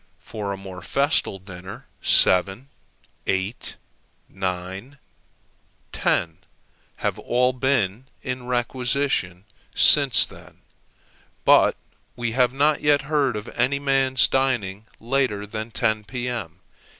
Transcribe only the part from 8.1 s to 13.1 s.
in requisition since then; but we have not yet